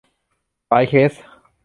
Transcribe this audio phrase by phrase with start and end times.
[0.69, 1.13] หลายเคส